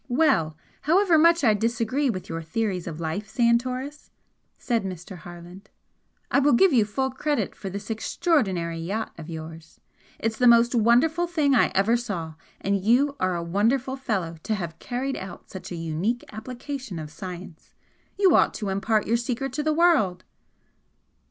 "Well! 0.09 0.57
However 0.81 1.15
much 1.19 1.43
I 1.43 1.53
disagree 1.53 2.09
with 2.09 2.27
your 2.27 2.41
theories 2.41 2.87
of 2.87 2.99
life, 2.99 3.27
Santoris," 3.27 4.09
said 4.57 4.83
Mr. 4.83 5.17
Harland, 5.19 5.69
"I 6.31 6.39
will 6.39 6.53
give 6.53 6.73
you 6.73 6.85
full 6.85 7.11
credit 7.11 7.53
for 7.55 7.69
this 7.69 7.91
extraordinary 7.91 8.79
yacht 8.79 9.11
of 9.19 9.29
yours! 9.29 9.79
It's 10.17 10.39
the 10.39 10.47
most 10.47 10.73
wonderful 10.73 11.27
thing 11.27 11.53
I 11.53 11.67
ever 11.75 11.95
saw, 11.95 12.33
and 12.59 12.83
you 12.83 13.15
are 13.19 13.35
a 13.35 13.43
wonderful 13.43 13.95
fellow 13.95 14.37
to 14.41 14.55
have 14.55 14.79
carried 14.79 15.17
out 15.17 15.51
such 15.51 15.71
an 15.71 15.77
unique 15.77 16.23
application 16.31 16.97
of 16.97 17.11
science. 17.11 17.75
You 18.17 18.35
ought 18.35 18.55
to 18.55 18.69
impart 18.69 19.05
your 19.05 19.17
secret 19.17 19.53
to 19.53 19.61
the 19.61 19.71
world." 19.71 20.23